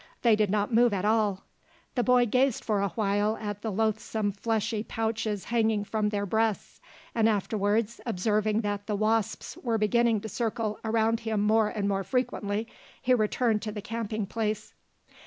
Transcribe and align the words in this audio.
They 0.23 0.35
did 0.35 0.49
not 0.49 0.73
move 0.73 0.93
at 0.93 1.05
all. 1.05 1.43
The 1.93 2.03
boy 2.03 2.25
gazed 2.25 2.63
for 2.63 2.81
a 2.81 2.87
while 2.89 3.37
at 3.39 3.61
the 3.61 3.71
loathsome 3.71 4.31
fleshy 4.31 4.83
pouches 4.83 5.43
hanging 5.43 5.83
from 5.83 6.09
their 6.09 6.25
breasts, 6.25 6.81
and 7.13 7.29
afterwards, 7.29 8.01
observing 8.03 8.61
that 8.61 8.87
the 8.87 8.95
wasps 8.95 9.57
were 9.57 9.77
beginning 9.77 10.21
to 10.21 10.27
circle 10.27 10.79
around 10.83 11.19
him 11.19 11.41
more 11.41 11.67
and 11.69 11.87
more 11.87 12.03
frequently, 12.03 12.67
he 12.99 13.13
returned 13.13 13.61
to 13.61 13.71
the 13.71 13.79
camping 13.83 14.25
place. 14.25 14.73